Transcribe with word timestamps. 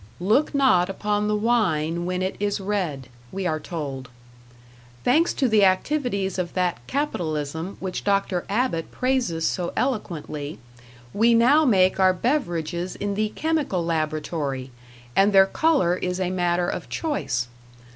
"Look 0.19 0.55
not 0.55 0.89
upon 0.89 1.27
the 1.27 1.35
wine 1.35 2.07
when 2.07 2.23
it 2.23 2.35
is 2.39 2.59
red," 2.59 3.07
we 3.31 3.45
are 3.45 3.59
told. 3.59 4.09
Thanks 5.03 5.31
to 5.35 5.47
the 5.47 5.63
activities 5.63 6.39
of 6.39 6.55
that 6.55 6.79
Capitalism 6.87 7.77
which 7.79 8.03
Dr. 8.03 8.43
Abbott 8.49 8.89
praises 8.89 9.47
so 9.47 9.71
eloquently, 9.77 10.57
we 11.13 11.35
now 11.35 11.65
make 11.65 11.99
our 11.99 12.13
beverages 12.15 12.95
in 12.95 13.13
the 13.13 13.29
chemical 13.35 13.85
laboratory, 13.85 14.71
and 15.15 15.33
their 15.33 15.45
color 15.45 15.95
is 15.97 16.19
a 16.19 16.31
matter 16.31 16.67
of 16.67 16.89
choice. 16.89 17.47